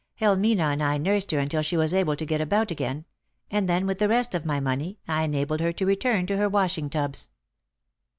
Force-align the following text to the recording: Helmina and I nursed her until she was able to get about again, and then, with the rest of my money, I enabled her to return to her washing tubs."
Helmina 0.19 0.63
and 0.71 0.81
I 0.81 0.97
nursed 0.97 1.29
her 1.29 1.37
until 1.37 1.61
she 1.61 1.77
was 1.77 1.93
able 1.93 2.15
to 2.15 2.25
get 2.25 2.41
about 2.41 2.71
again, 2.71 3.05
and 3.51 3.69
then, 3.69 3.85
with 3.85 3.99
the 3.99 4.07
rest 4.07 4.33
of 4.33 4.47
my 4.47 4.59
money, 4.59 4.97
I 5.07 5.25
enabled 5.25 5.59
her 5.59 5.71
to 5.73 5.85
return 5.85 6.25
to 6.25 6.37
her 6.37 6.49
washing 6.49 6.89
tubs." 6.89 7.29